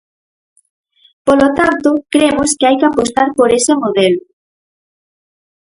Polo 1.25 1.47
tanto, 1.59 1.89
cremos 2.13 2.49
que 2.57 2.67
hai 2.67 2.75
que 2.79 2.87
apostar 2.89 3.29
por 3.37 3.49
ese 3.59 3.73
modelo. 3.83 4.21